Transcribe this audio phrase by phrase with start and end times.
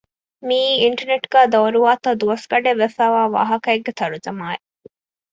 [0.47, 4.65] މިއީ އިންޓަނެޓުގައި ދައުރުވާތާ ދުވަސްގަނޑެއް ވެފައިވާ ވާހަކައެކެއްގެ ތަރުޖަމާއެއް